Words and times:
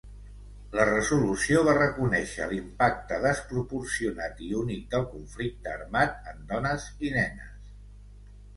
La 0.77 0.85
Resolució 0.87 1.59
va 1.67 1.75
reconèixer 1.77 2.47
l'impacte 2.53 3.19
desproporcionat 3.27 4.41
i 4.47 4.51
únic 4.65 4.89
del 4.97 5.07
conflicte 5.15 5.77
armat 5.77 6.19
en 6.35 6.43
dones 6.55 6.91
i 7.11 7.17
nenes. 7.21 7.57